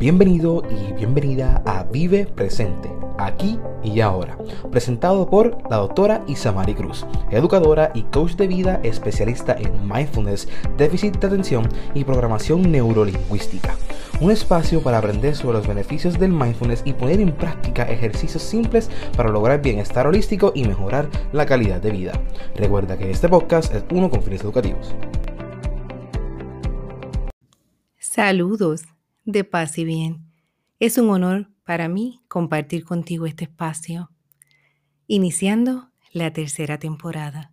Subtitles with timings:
[0.00, 4.38] Bienvenido y bienvenida a Vive Presente, aquí y ahora,
[4.70, 10.48] presentado por la doctora Isamari Cruz, educadora y coach de vida especialista en mindfulness,
[10.78, 13.76] déficit de atención y programación neurolingüística.
[14.22, 18.88] Un espacio para aprender sobre los beneficios del mindfulness y poner en práctica ejercicios simples
[19.14, 22.12] para lograr bienestar holístico y mejorar la calidad de vida.
[22.56, 24.94] Recuerda que este podcast es uno con fines educativos.
[27.98, 28.84] Saludos
[29.24, 30.26] de paz y bien.
[30.78, 34.10] Es un honor para mí compartir contigo este espacio,
[35.06, 37.52] iniciando la tercera temporada.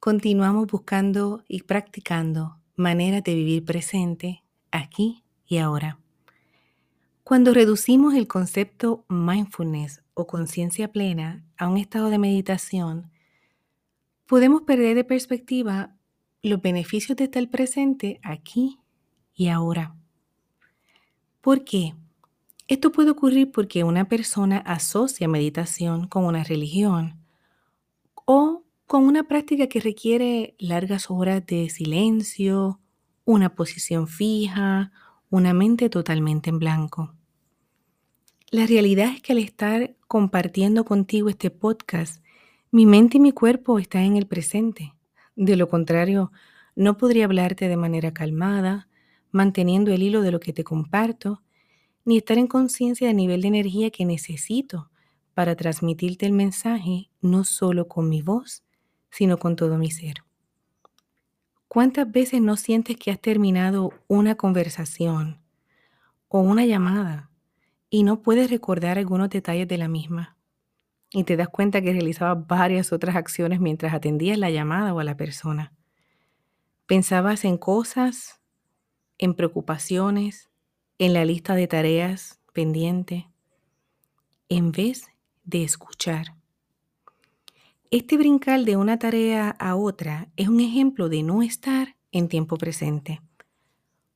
[0.00, 5.98] Continuamos buscando y practicando maneras de vivir presente aquí y ahora.
[7.22, 13.12] Cuando reducimos el concepto mindfulness o conciencia plena a un estado de meditación,
[14.26, 15.96] podemos perder de perspectiva
[16.42, 18.80] los beneficios de estar presente aquí
[19.34, 19.94] y ahora.
[21.42, 21.96] ¿Por qué?
[22.68, 27.18] Esto puede ocurrir porque una persona asocia meditación con una religión
[28.24, 32.80] o con una práctica que requiere largas horas de silencio,
[33.24, 34.92] una posición fija,
[35.30, 37.12] una mente totalmente en blanco.
[38.52, 42.22] La realidad es que al estar compartiendo contigo este podcast,
[42.70, 44.94] mi mente y mi cuerpo están en el presente.
[45.34, 46.30] De lo contrario,
[46.76, 48.86] no podría hablarte de manera calmada,
[49.32, 51.42] manteniendo el hilo de lo que te comparto,
[52.04, 54.90] ni estar en conciencia del nivel de energía que necesito
[55.34, 58.62] para transmitirte el mensaje no solo con mi voz,
[59.10, 60.16] sino con todo mi ser.
[61.68, 65.40] ¿Cuántas veces no sientes que has terminado una conversación
[66.28, 67.30] o una llamada
[67.88, 70.36] y no puedes recordar algunos detalles de la misma?
[71.10, 75.04] Y te das cuenta que realizabas varias otras acciones mientras atendías la llamada o a
[75.04, 75.72] la persona.
[76.86, 78.41] Pensabas en cosas
[79.22, 80.50] en preocupaciones,
[80.98, 83.28] en la lista de tareas pendiente,
[84.48, 85.06] en vez
[85.44, 86.34] de escuchar.
[87.92, 92.56] Este brincar de una tarea a otra es un ejemplo de no estar en tiempo
[92.56, 93.20] presente.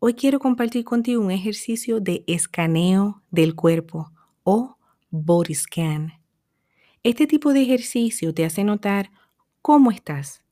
[0.00, 4.10] Hoy quiero compartir contigo un ejercicio de escaneo del cuerpo
[4.42, 4.76] o
[5.10, 6.14] body scan.
[7.04, 9.12] Este tipo de ejercicio te hace notar
[9.62, 10.42] cómo estás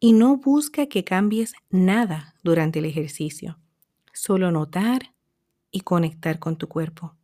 [0.00, 3.58] y no busca que cambies nada durante el ejercicio
[4.12, 5.14] solo notar
[5.70, 7.14] y conectar con tu cuerpo.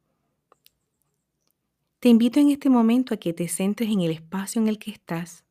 [2.00, 4.90] Te invito en este momento a que te centres en el espacio en el que
[4.90, 5.44] estás,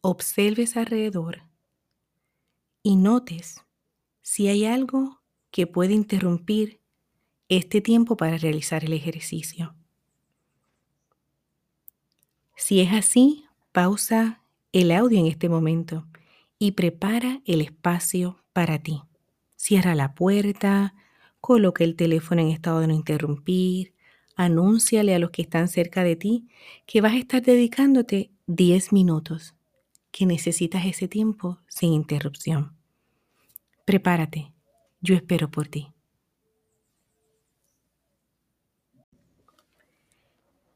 [0.00, 1.42] observes alrededor
[2.82, 3.62] y notes
[4.22, 6.80] si hay algo que puede interrumpir
[7.48, 9.74] este tiempo para realizar el ejercicio.
[12.56, 16.06] Si es así, pausa el audio en este momento
[16.58, 19.02] y prepara el espacio para ti.
[19.64, 20.94] Cierra la puerta,
[21.40, 23.94] coloca el teléfono en estado de no interrumpir,
[24.36, 26.46] anúnciale a los que están cerca de ti
[26.84, 29.54] que vas a estar dedicándote 10 minutos,
[30.10, 32.76] que necesitas ese tiempo sin interrupción.
[33.86, 34.52] Prepárate,
[35.00, 35.94] yo espero por ti.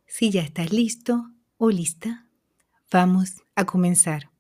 [0.07, 2.27] Si ya estás listo o lista,
[2.91, 4.31] vamos a comenzar.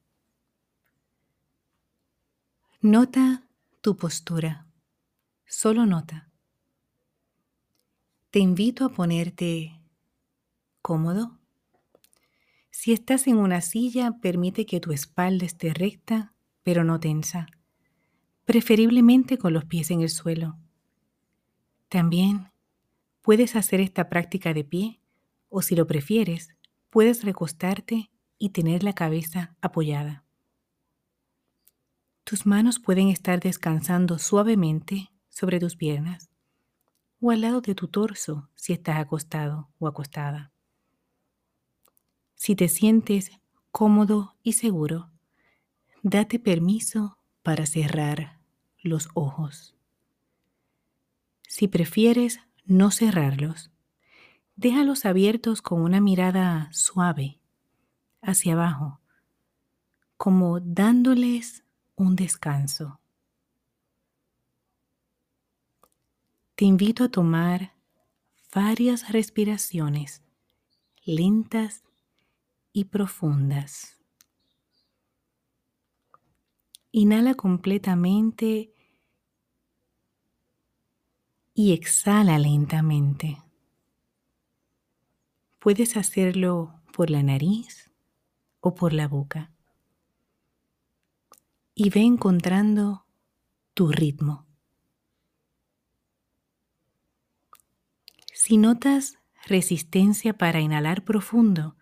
[2.81, 3.43] Nota
[3.89, 4.67] tu postura.
[5.47, 6.31] Solo nota.
[8.31, 9.81] Te invito a ponerte
[10.83, 11.39] cómodo.
[12.71, 17.47] Si estás en una silla, permite que tu espalda esté recta, pero no tensa,
[18.45, 20.59] preferiblemente con los pies en el suelo.
[21.89, 22.53] También
[23.23, 25.01] puedes hacer esta práctica de pie
[25.49, 26.51] o si lo prefieres,
[26.91, 30.28] puedes recostarte y tener la cabeza apoyada.
[32.29, 36.29] Tus manos pueden estar descansando suavemente sobre tus piernas
[37.23, 40.53] o al lado de tu torso si estás acostado o acostada.
[42.35, 43.31] Si te sientes
[43.71, 45.11] cómodo y seguro,
[46.03, 48.39] date permiso para cerrar
[48.83, 49.75] los ojos.
[51.49, 53.71] Si prefieres no cerrarlos,
[54.55, 57.41] déjalos abiertos con una mirada suave
[58.21, 59.01] hacia abajo,
[60.19, 61.65] como dándoles
[61.99, 63.01] un descanso.
[66.55, 67.75] Te invito a tomar
[68.55, 70.23] varias respiraciones
[71.05, 71.83] lentas
[72.73, 73.99] y profundas.
[76.93, 78.73] Inhala completamente
[81.55, 83.43] y exhala lentamente.
[85.59, 87.91] Puedes hacerlo por la nariz
[88.61, 89.51] o por la boca
[91.81, 93.07] y ve encontrando
[93.73, 94.49] tu ritmo.
[98.35, 99.17] Si notas
[99.47, 101.77] resistencia para inhalar profundo,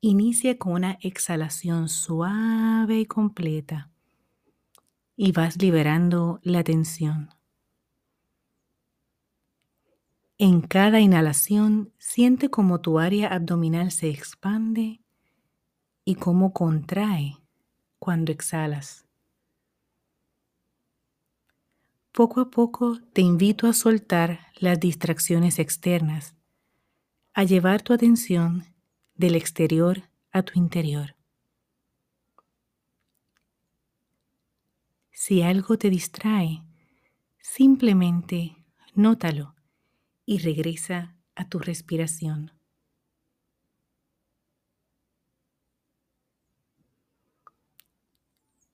[0.00, 3.92] inicia con una exhalación suave y completa
[5.14, 7.30] y vas liberando la tensión.
[10.36, 15.00] En cada inhalación siente cómo tu área abdominal se expande
[16.04, 17.36] y cómo contrae
[18.00, 19.01] cuando exhalas.
[22.12, 26.34] Poco a poco te invito a soltar las distracciones externas,
[27.32, 28.66] a llevar tu atención
[29.14, 31.16] del exterior a tu interior.
[35.10, 36.62] Si algo te distrae,
[37.40, 38.56] simplemente
[38.94, 39.54] nótalo
[40.26, 42.52] y regresa a tu respiración.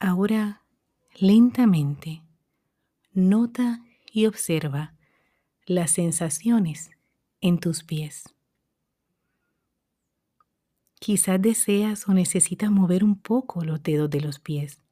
[0.01, 0.65] Ahora,
[1.21, 2.23] lentamente,
[3.19, 3.83] nota
[4.13, 4.95] y observa
[5.67, 6.91] las sensaciones
[7.41, 8.35] en tus pies.
[11.01, 14.83] Quizás deseas o necesitas mover un poco los dedos de los pies.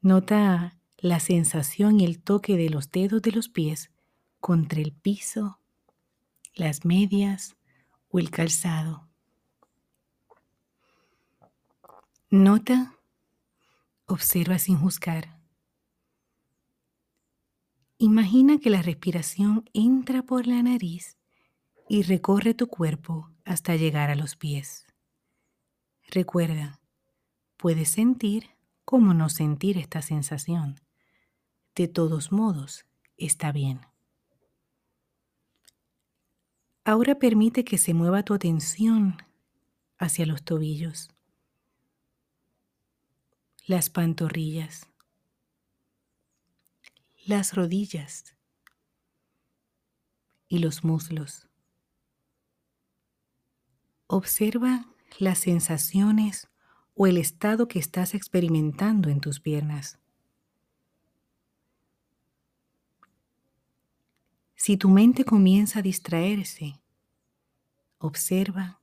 [0.00, 3.90] Nota la sensación y el toque de los dedos de los pies
[4.40, 5.60] contra el piso,
[6.54, 7.56] las medias
[8.08, 9.08] o el calzado.
[12.28, 12.94] Nota,
[14.06, 15.39] observa sin juzgar.
[18.02, 21.18] Imagina que la respiración entra por la nariz
[21.86, 24.86] y recorre tu cuerpo hasta llegar a los pies.
[26.08, 26.80] Recuerda,
[27.58, 28.56] puedes sentir
[28.86, 30.80] como no sentir esta sensación.
[31.74, 32.86] De todos modos,
[33.18, 33.82] está bien.
[36.84, 39.18] Ahora permite que se mueva tu atención
[39.98, 41.10] hacia los tobillos,
[43.66, 44.89] las pantorrillas,
[47.30, 48.34] las rodillas
[50.48, 51.46] y los muslos.
[54.08, 54.86] Observa
[55.20, 56.48] las sensaciones
[56.94, 60.00] o el estado que estás experimentando en tus piernas.
[64.56, 66.80] Si tu mente comienza a distraerse,
[67.98, 68.80] observa,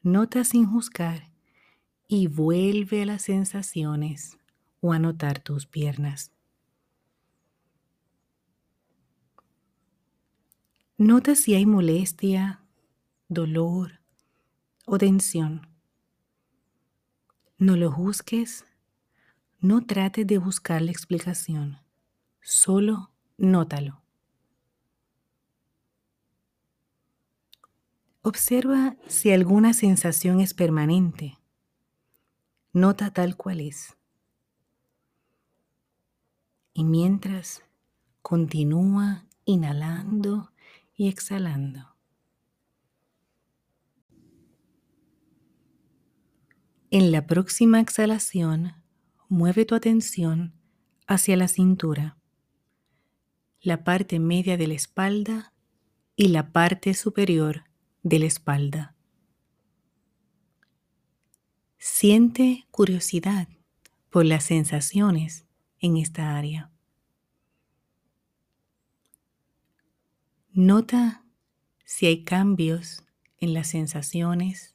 [0.00, 1.28] nota sin juzgar
[2.06, 4.38] y vuelve a las sensaciones
[4.80, 6.37] o a notar tus piernas.
[11.00, 12.60] Nota si hay molestia,
[13.28, 14.00] dolor,
[14.84, 15.68] o tensión.
[17.56, 18.64] No lo juzgues,
[19.60, 21.78] no trates de buscar la explicación,
[22.40, 24.02] solo nótalo.
[28.22, 31.38] Observa si alguna sensación es permanente.
[32.72, 33.96] Nota tal cual es.
[36.74, 37.62] Y mientras
[38.20, 40.50] continúa inhalando
[40.98, 41.94] y exhalando.
[46.90, 48.74] En la próxima exhalación,
[49.28, 50.54] mueve tu atención
[51.06, 52.18] hacia la cintura,
[53.60, 55.54] la parte media de la espalda
[56.16, 57.64] y la parte superior
[58.02, 58.96] de la espalda.
[61.78, 63.48] Siente curiosidad
[64.10, 65.46] por las sensaciones
[65.78, 66.72] en esta área.
[70.60, 71.24] Nota
[71.84, 73.04] si hay cambios
[73.38, 74.74] en las sensaciones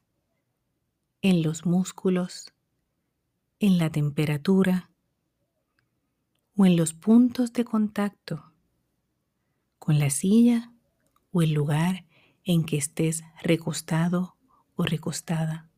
[1.22, 2.54] en los músculos,
[3.60, 4.90] en la temperatura
[6.56, 8.54] o en los puntos de contacto
[9.78, 10.72] con la silla
[11.34, 12.06] o el lugar
[12.46, 14.38] en que estés recostado
[14.78, 15.70] o recostada.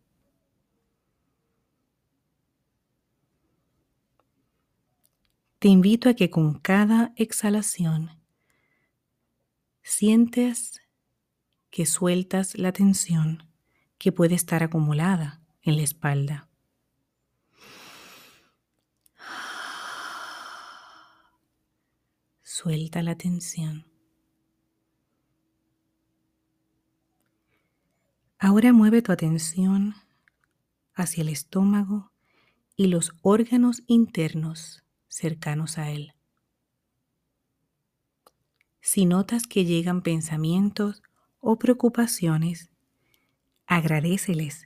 [5.58, 8.12] Te invito a que con cada exhalación
[9.86, 10.82] sientes
[11.70, 13.48] que sueltas la tensión
[14.00, 16.50] que puede estar acumulada en la espalda.
[22.42, 23.86] Suelta la tensión.
[28.40, 29.94] Ahora mueve tu atención
[30.96, 32.12] hacia el estómago
[32.76, 36.15] y los órganos internos cercanos a él.
[38.86, 41.02] Si notas que llegan pensamientos
[41.40, 42.70] o preocupaciones,
[43.66, 44.64] agradeceles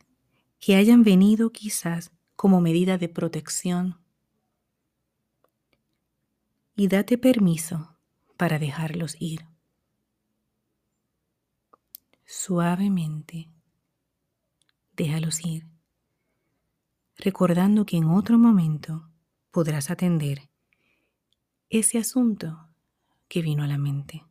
[0.60, 3.98] que hayan venido quizás como medida de protección
[6.76, 7.96] y date permiso
[8.36, 9.46] para dejarlos ir.
[12.26, 13.50] Suavemente,
[14.98, 15.66] déjalos ir,
[17.16, 19.10] recordando que en otro momento
[19.50, 20.50] podrás atender
[21.70, 22.69] ese asunto
[23.30, 24.26] que vino a la mente.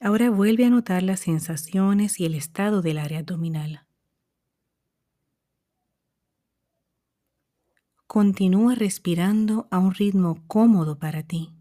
[0.00, 3.86] Ahora vuelve a notar las sensaciones y el estado del área abdominal.
[8.06, 11.52] Continúa respirando a un ritmo cómodo para ti.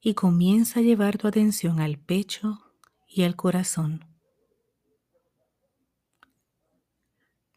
[0.00, 2.60] Y comienza a llevar tu atención al pecho
[3.06, 4.06] y al corazón.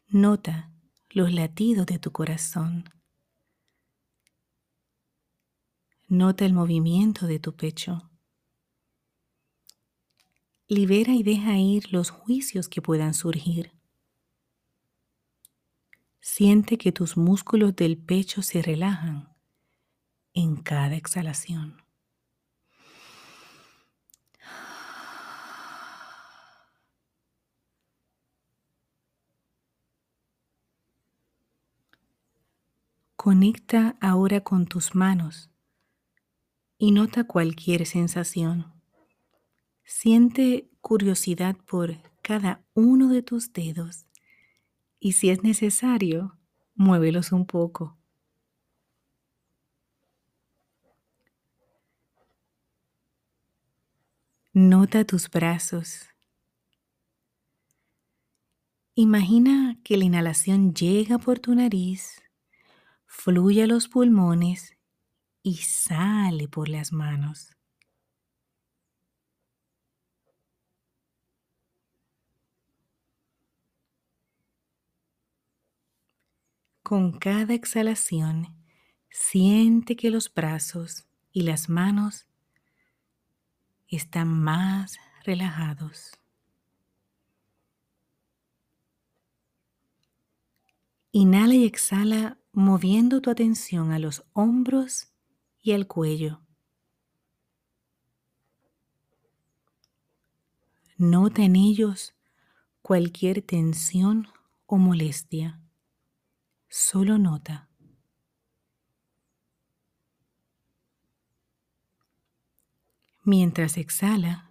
[0.08, 0.70] Nota
[1.08, 3.01] los latidos de tu corazón.
[6.12, 8.10] Nota el movimiento de tu pecho.
[10.68, 13.72] Libera y deja ir los juicios que puedan surgir.
[16.20, 19.34] Siente que tus músculos del pecho se relajan
[20.34, 21.82] en cada exhalación.
[33.16, 35.51] Conecta ahora con tus manos
[36.82, 38.72] y nota cualquier sensación.
[39.84, 44.06] Siente curiosidad por cada uno de tus dedos
[44.98, 46.36] y si es necesario,
[46.74, 47.96] muévelos un poco.
[54.52, 56.08] Nota tus brazos.
[58.96, 62.20] Imagina que la inhalación llega por tu nariz,
[63.06, 64.76] fluye a los pulmones
[65.42, 67.56] y sale por las manos.
[76.82, 78.54] Con cada exhalación,
[79.10, 82.26] siente que los brazos y las manos
[83.88, 86.12] están más relajados.
[91.12, 95.11] Inhala y exhala moviendo tu atención a los hombros
[95.62, 96.40] y al cuello.
[100.98, 102.14] Nota en ellos
[102.82, 104.28] cualquier tensión
[104.66, 105.60] o molestia.
[106.68, 107.68] Solo nota.
[113.24, 114.50] Mientras exhala,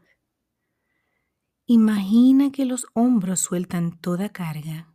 [1.66, 4.94] imagina que los hombros sueltan toda carga,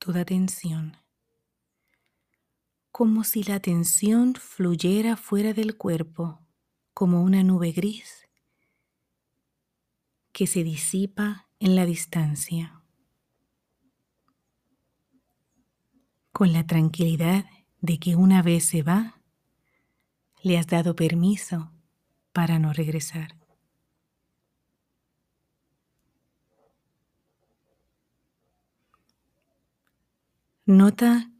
[0.00, 0.96] toda tensión,
[2.98, 6.40] como si la tensión fluyera fuera del cuerpo
[6.94, 8.28] como una nube gris
[10.32, 12.82] que se disipa en la distancia.
[16.32, 17.44] con la tranquilidad
[17.80, 19.20] de que una vez se va,
[20.42, 21.72] le has dado permiso
[22.32, 23.36] para no regresar.
[30.66, 31.32] Nota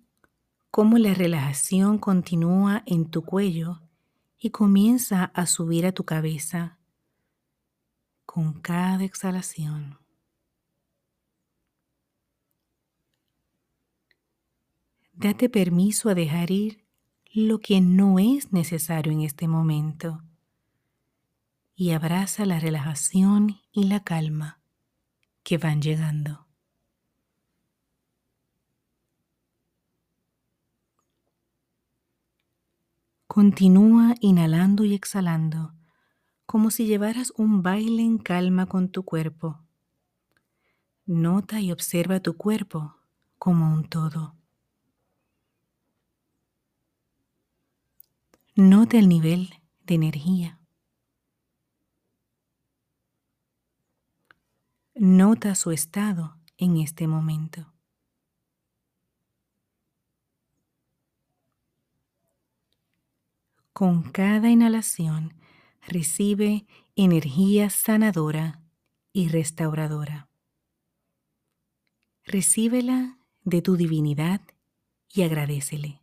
[0.78, 3.80] cómo la relajación continúa en tu cuello
[4.38, 6.78] y comienza a subir a tu cabeza
[8.24, 9.98] con cada exhalación.
[15.12, 16.84] Date permiso a dejar ir
[17.34, 20.22] lo que no es necesario en este momento
[21.74, 24.60] y abraza la relajación y la calma
[25.42, 26.47] que van llegando.
[33.28, 35.74] Continúa inhalando y exhalando
[36.46, 39.60] como si llevaras un baile en calma con tu cuerpo.
[41.04, 42.96] Nota y observa tu cuerpo
[43.36, 44.34] como un todo.
[48.56, 49.50] Nota el nivel
[49.84, 50.58] de energía.
[54.94, 57.74] Nota su estado en este momento.
[63.78, 65.34] Con cada inhalación
[65.86, 66.66] recibe
[66.96, 68.60] energía sanadora
[69.12, 70.28] y restauradora.
[72.24, 74.40] Recíbela de tu divinidad
[75.08, 76.02] y agradecele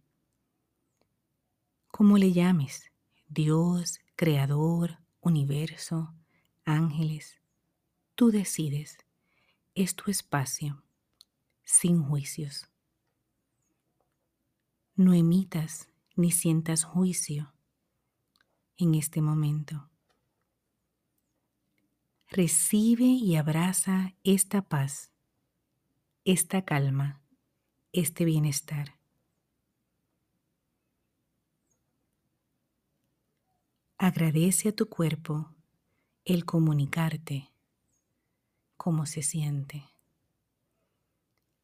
[1.89, 2.94] como le llames,
[3.27, 6.15] Dios, Creador, Universo,
[6.63, 7.41] ángeles,
[8.15, 9.00] tú decides.
[9.74, 10.82] Es tu espacio,
[11.65, 12.70] sin juicios.
[14.96, 17.51] No emitas ni sientas juicio
[18.77, 19.89] en este momento.
[22.27, 25.12] Recibe y abraza esta paz,
[26.25, 27.22] esta calma,
[27.94, 29.00] este bienestar.
[33.98, 35.55] Agradece a tu cuerpo
[36.25, 37.51] el comunicarte
[38.75, 39.86] cómo se siente.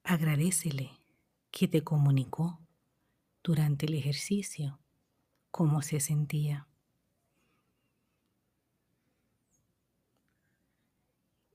[0.04, 0.92] Agradecele
[1.52, 2.60] que te comunicó
[3.44, 4.80] durante el ejercicio
[5.52, 6.71] cómo se sentía.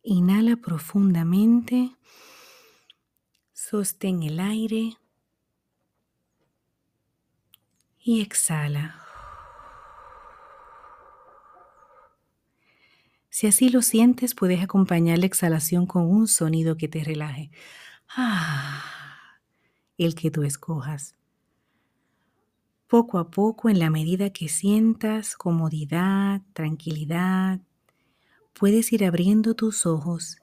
[0.08, 1.90] Inhala profundamente.
[3.52, 4.96] Sostén el aire.
[7.98, 9.02] Y exhala.
[13.30, 17.50] Si así lo sientes, puedes acompañar la exhalación con un sonido que te relaje.
[18.08, 18.84] Ah,
[19.98, 21.16] el que tú escojas.
[22.86, 27.60] Poco a poco, en la medida que sientas comodidad, tranquilidad,
[28.58, 30.38] puedes ir abriendo tus ojos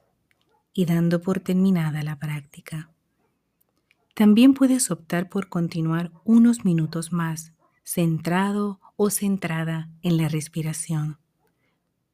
[0.72, 2.92] y dando por terminada la práctica.
[4.14, 7.54] También puedes optar por continuar unos minutos más,
[7.84, 11.18] centrado o centrada en la respiración.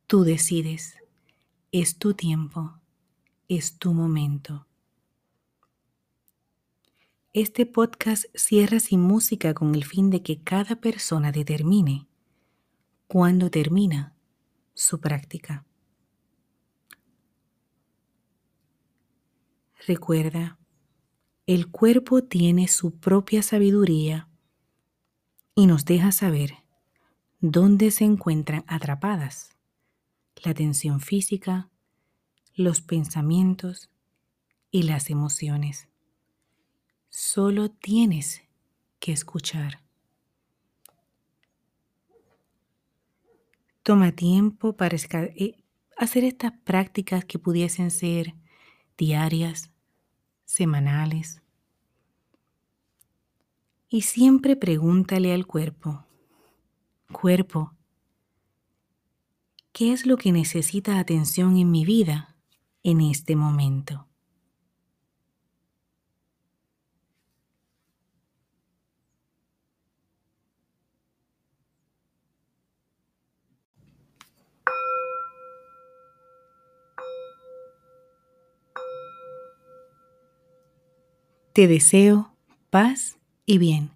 [0.07, 0.95] Tú decides.
[1.71, 2.79] Es tu tiempo.
[3.49, 4.67] Es tu momento.
[7.33, 12.07] Este podcast cierra sin música con el fin de que cada persona determine
[13.07, 14.15] cuándo termina
[14.73, 15.65] su práctica.
[19.87, 20.57] Recuerda,
[21.45, 24.27] el cuerpo tiene su propia sabiduría
[25.55, 26.53] y nos deja saber
[27.39, 29.55] dónde se encuentran atrapadas
[30.43, 31.69] la tensión física,
[32.53, 33.89] los pensamientos
[34.69, 35.87] y las emociones.
[37.09, 38.41] Solo tienes
[38.99, 39.81] que escuchar.
[43.83, 45.63] Toma tiempo para eh,
[45.97, 48.35] hacer estas prácticas que pudiesen ser
[48.99, 49.71] diarias,
[50.45, 51.41] semanales.
[53.89, 56.05] Y siempre pregúntale al cuerpo,
[57.11, 57.73] cuerpo,
[59.79, 62.35] ¿Qué es lo que necesita atención en mi vida
[62.83, 64.08] en este momento?
[81.53, 82.35] Te deseo
[82.69, 83.89] paz y bien.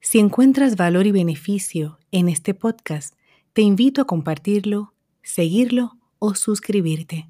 [0.00, 3.14] Si encuentras valor y beneficio en este podcast,
[3.52, 7.28] te invito a compartirlo, seguirlo o suscribirte.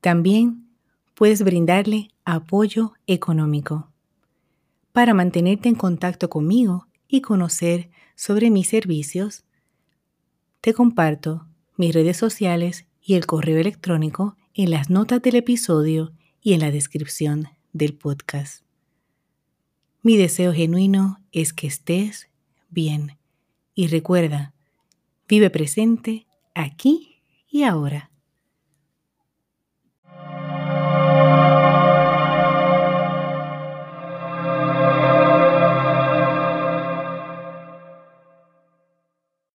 [0.00, 0.70] También
[1.14, 3.90] puedes brindarle apoyo económico.
[4.92, 9.44] Para mantenerte en contacto conmigo y conocer sobre mis servicios,
[10.62, 16.54] te comparto mis redes sociales y el correo electrónico en las notas del episodio y
[16.54, 18.64] en la descripción del podcast.
[20.02, 22.28] Mi deseo genuino es que estés
[22.70, 23.18] bien
[23.74, 24.54] y recuerda,
[25.30, 28.09] Vive presente aquí y ahora.